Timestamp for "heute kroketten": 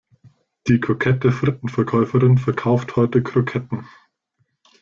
2.95-3.87